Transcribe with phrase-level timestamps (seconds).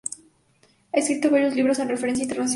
[0.93, 2.49] Ha escrito varios libros de referencia internacional.